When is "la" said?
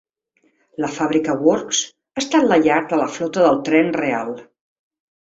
0.85-0.89, 2.49-2.59, 3.05-3.09